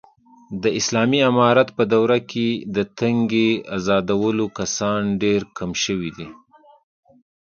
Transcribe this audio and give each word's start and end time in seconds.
د 0.61 0.65
اسالامي 0.79 1.19
امارت 1.31 1.67
په 1.77 1.83
دوره 1.93 2.17
کې، 2.31 2.47
د 2.75 2.77
تنگې 2.97 3.49
ازادولو 3.77 4.45
کسان 4.59 5.01
ډېر 5.23 5.41
کم 5.57 5.71
شوي 5.83 6.11
دي. 6.17 6.27